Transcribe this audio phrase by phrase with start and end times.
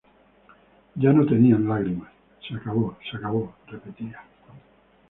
[0.95, 2.11] Ya no tenían lágrimas...
[2.49, 4.19] Se acabó, se acabó- repetía.